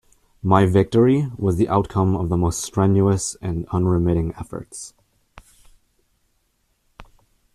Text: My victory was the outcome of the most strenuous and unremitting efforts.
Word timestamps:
My 0.41 0.65
victory 0.65 1.27
was 1.37 1.57
the 1.57 1.69
outcome 1.69 2.15
of 2.15 2.29
the 2.29 2.35
most 2.35 2.61
strenuous 2.63 3.37
and 3.39 3.67
unremitting 3.69 4.33
efforts. 4.33 4.95